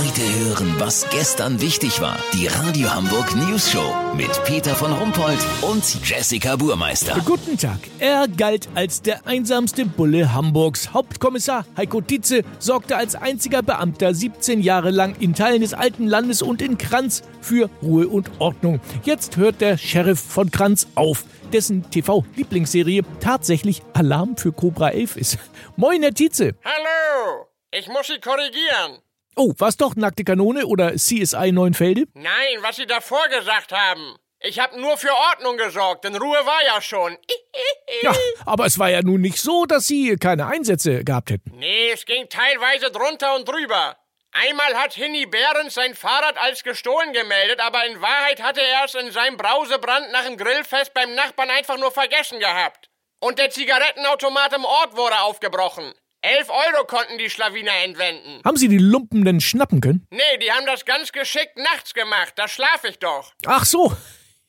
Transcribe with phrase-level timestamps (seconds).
[0.00, 2.16] Heute hören, was gestern wichtig war.
[2.32, 7.20] Die Radio Hamburg News Show mit Peter von Rumpold und Jessica Burmeister.
[7.26, 7.80] Guten Tag.
[7.98, 10.94] Er galt als der einsamste Bulle Hamburgs.
[10.94, 16.40] Hauptkommissar Heiko Tietze sorgte als einziger Beamter 17 Jahre lang in Teilen des alten Landes
[16.40, 18.80] und in Kranz für Ruhe und Ordnung.
[19.04, 25.38] Jetzt hört der Sheriff von Kranz auf, dessen TV-Lieblingsserie tatsächlich Alarm für Cobra 11 ist.
[25.76, 26.54] Moin, Herr Tietze.
[26.64, 27.48] Hallo!
[27.70, 29.02] Ich muss Sie korrigieren.
[29.36, 32.04] Oh, war's doch Nackte Kanone oder CSI Neuenfelde?
[32.14, 34.16] Nein, was Sie davor gesagt haben.
[34.42, 37.16] Ich habe nur für Ordnung gesorgt, denn Ruhe war ja schon.
[38.02, 38.14] Ja,
[38.46, 41.50] aber es war ja nun nicht so, dass Sie keine Einsätze gehabt hätten.
[41.58, 43.96] Nee, es ging teilweise drunter und drüber.
[44.32, 48.94] Einmal hat Hinny Behrens sein Fahrrad als gestohlen gemeldet, aber in Wahrheit hatte er es
[48.94, 52.88] in seinem Brausebrand nach dem Grillfest beim Nachbarn einfach nur vergessen gehabt.
[53.18, 55.92] Und der Zigarettenautomat im Ort wurde aufgebrochen.
[56.22, 58.42] Elf Euro konnten die Schlawiner entwenden.
[58.44, 60.06] Haben Sie die Lumpen denn schnappen können?
[60.10, 62.34] Nee, die haben das ganz geschickt nachts gemacht.
[62.36, 63.32] Da schlaf ich doch.
[63.46, 63.96] Ach so.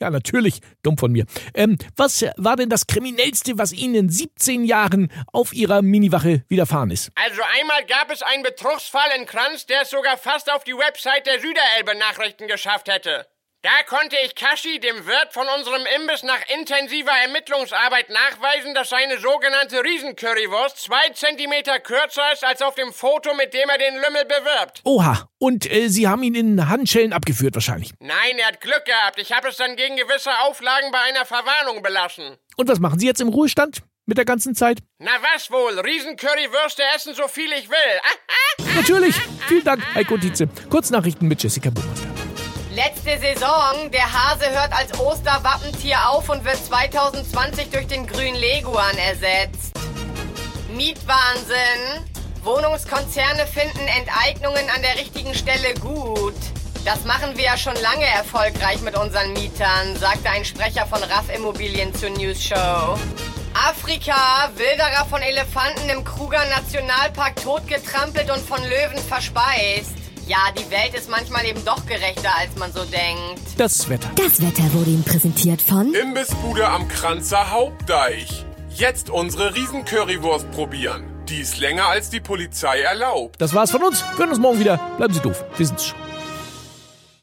[0.00, 0.60] Ja, natürlich.
[0.82, 1.26] Dumm von mir.
[1.54, 6.90] Ähm, was war denn das Kriminellste, was Ihnen in 17 Jahren auf Ihrer Miniwache widerfahren
[6.90, 7.10] ist?
[7.16, 11.26] Also einmal gab es einen Betrugsfall in Kranz, der es sogar fast auf die Website
[11.26, 13.26] der Süderelbe Nachrichten geschafft hätte.
[13.62, 19.18] Da konnte ich Kashi, dem Wirt von unserem Imbiss, nach intensiver Ermittlungsarbeit nachweisen, dass seine
[19.18, 24.26] sogenannte Riesencurrywurst zwei Zentimeter kürzer ist als auf dem Foto, mit dem er den Lümmel
[24.26, 24.80] bewirbt.
[24.84, 25.28] Oha.
[25.38, 27.90] Und äh, Sie haben ihn in Handschellen abgeführt wahrscheinlich.
[27.98, 29.18] Nein, er hat Glück gehabt.
[29.18, 32.36] Ich habe es dann gegen gewisse Auflagen bei einer Verwarnung belassen.
[32.56, 33.82] Und was machen Sie jetzt im Ruhestand?
[34.06, 34.78] Mit der ganzen Zeit?
[35.00, 35.80] Na was wohl?
[35.80, 38.00] Riesencurrywürste essen, so viel ich will.
[38.04, 38.64] Ah, ah.
[38.76, 39.16] Natürlich.
[39.48, 40.48] Vielen Dank, Heiko Dietze.
[40.70, 42.17] Kurznachrichten mit Jessica Buchmeister.
[42.78, 43.90] Letzte Saison.
[43.90, 49.76] Der Hase hört als Osterwappentier auf und wird 2020 durch den grünen Leguan ersetzt.
[50.72, 52.06] Mietwahnsinn.
[52.44, 56.36] Wohnungskonzerne finden Enteignungen an der richtigen Stelle gut.
[56.84, 61.34] Das machen wir ja schon lange erfolgreich mit unseren Mietern, sagte ein Sprecher von RAF
[61.34, 62.96] Immobilien zur News Show.
[63.54, 69.97] Afrika, Wilderer von Elefanten im Kruger Nationalpark totgetrampelt und von Löwen verspeist.
[70.28, 73.40] Ja, die Welt ist manchmal eben doch gerechter, als man so denkt.
[73.56, 74.10] Das Wetter.
[74.14, 78.44] Das Wetter wurde Ihnen präsentiert von Imbissbude am Kranzer Hauptdeich.
[78.68, 81.04] Jetzt unsere Riesencurrywurst probieren.
[81.30, 83.36] Die ist länger als die Polizei erlaubt.
[83.40, 84.02] Das war's von uns.
[84.02, 84.78] Wir hören uns morgen wieder.
[84.98, 85.42] Bleiben Sie doof.
[85.56, 85.98] Wir sind's schon.